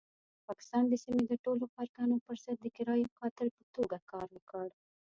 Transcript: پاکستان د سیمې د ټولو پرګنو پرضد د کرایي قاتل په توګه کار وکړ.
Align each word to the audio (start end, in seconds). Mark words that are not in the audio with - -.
پاکستان 0.47 0.83
د 0.87 0.93
سیمې 1.03 1.23
د 1.27 1.33
ټولو 1.43 1.63
پرګنو 1.75 2.15
پرضد 2.25 2.57
د 2.61 2.67
کرایي 2.77 3.05
قاتل 3.19 3.47
په 3.57 3.63
توګه 3.75 3.97
کار 4.11 4.27
وکړ. 4.35 4.67